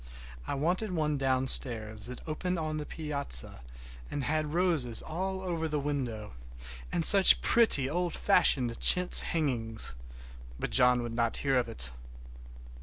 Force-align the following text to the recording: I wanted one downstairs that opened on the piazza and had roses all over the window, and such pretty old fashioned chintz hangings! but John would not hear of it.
I 0.47 0.55
wanted 0.55 0.89
one 0.91 1.19
downstairs 1.19 2.07
that 2.07 2.27
opened 2.27 2.57
on 2.57 2.77
the 2.77 2.87
piazza 2.87 3.61
and 4.09 4.23
had 4.23 4.55
roses 4.55 5.03
all 5.03 5.41
over 5.41 5.67
the 5.67 5.79
window, 5.79 6.33
and 6.91 7.05
such 7.05 7.39
pretty 7.41 7.87
old 7.87 8.15
fashioned 8.15 8.79
chintz 8.79 9.21
hangings! 9.21 9.93
but 10.59 10.71
John 10.71 11.03
would 11.03 11.13
not 11.13 11.37
hear 11.45 11.55
of 11.55 11.69
it. 11.69 11.91